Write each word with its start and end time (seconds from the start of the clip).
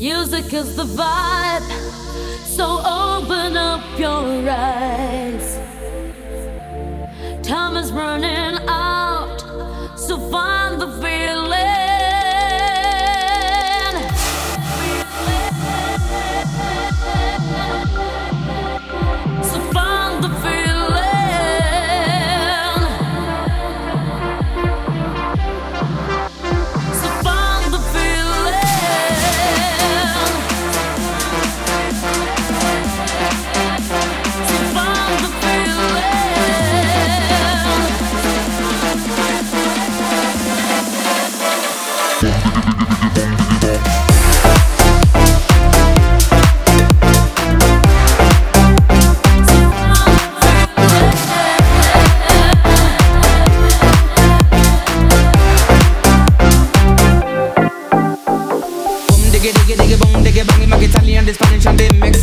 Music 0.00 0.54
is 0.54 0.76
the 0.76 0.84
vibe, 0.84 1.60
so 2.46 2.80
open 2.86 3.19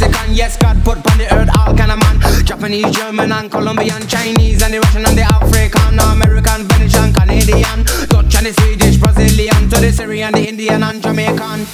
Mexican 0.07 0.35
Yes, 0.35 0.57
God 0.57 0.83
put 0.83 0.97
on 1.11 1.17
the 1.17 1.27
earth 1.33 1.49
all 1.57 1.75
kind 1.75 1.91
of 1.91 1.99
man. 1.99 2.45
Japanese, 2.45 2.91
German 2.95 3.31
and 3.31 3.51
Colombian 3.51 4.05
Chinese 4.07 4.61
and 4.61 4.73
the 4.73 4.79
Russian 4.79 5.05
and 5.05 5.17
the 5.17 5.23
African 5.23 5.99
American, 5.99 6.67
Venetian, 6.67 7.13
Canadian 7.13 7.83
Dutch 8.07 8.35
and 8.35 8.45
the 8.45 8.53
Swedish, 8.53 8.97
Brazilian 8.97 9.69
To 9.69 9.79
the 9.79 9.91
Syrian, 9.91 10.33
the 10.33 10.47
Indian 10.47 10.83
and 10.83 11.01
Jamaican 11.01 11.65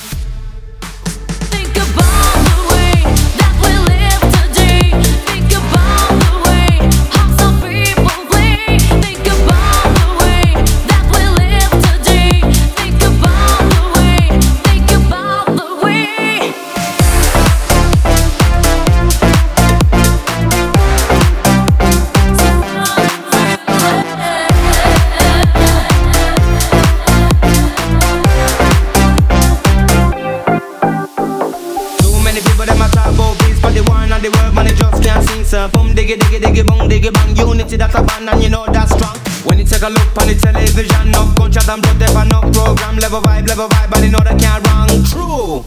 so 35.64 35.69
Boom 35.69 35.95
diggy 35.95 36.16
diggy 36.17 36.39
diggy 36.39 36.64
boom 36.67 36.89
diggy 36.89 37.14
bang. 37.14 37.36
Unity 37.36 37.78
that's 37.78 37.95
a 37.95 38.03
band 38.03 38.30
and 38.30 38.44
you 38.44 38.50
know 38.50 38.66
that's 38.67 38.92
strong. 38.92 39.17
When 39.45 39.59
you 39.59 39.66
take 39.66 39.81
a 39.81 39.89
look 39.89 40.17
on 40.17 40.28
the 40.28 40.36
television 40.36 41.08
Enough 41.08 41.36
gunshot 41.36 41.69
and 41.69 41.81
blood 41.81 42.00
there 42.00 42.22
enough 42.22 42.52
program. 42.53 42.97
Level 42.97 43.22
vibe, 43.22 43.47
level 43.47 43.69
vibe 43.69 43.95
and 43.95 44.03
you 44.03 44.11
know 44.11 44.19
they 44.19 44.36
can't 44.36 44.66
wrong. 44.67 44.89
True. 45.08 45.64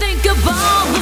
Think 0.00 0.24
about 0.24 1.01